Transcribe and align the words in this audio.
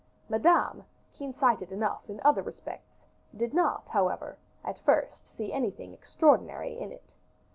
Madame, 0.29 0.83
keen 1.13 1.31
sighted 1.31 1.71
enough 1.71 2.09
in 2.09 2.19
other 2.25 2.41
respects, 2.41 3.03
did 3.37 3.53
not, 3.53 3.87
however, 3.89 4.35
at 4.65 4.79
first 4.79 5.27
see 5.37 5.53
anything 5.53 5.93
extraordinary 5.93 6.75
in 6.75 6.91
it. 6.91 7.13